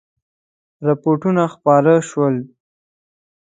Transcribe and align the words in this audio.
رپوټونه 0.87 1.43
خپاره 1.53 1.93
شول. 2.09 2.35